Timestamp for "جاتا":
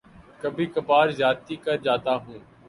1.77-2.15